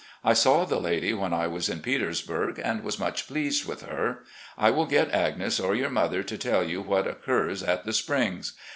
[0.23, 4.23] I saw the lady when I was in Petersburg, and was much pleased with her.
[4.57, 8.53] I will get Agnes or your mother to tell you what occurs at the Springs.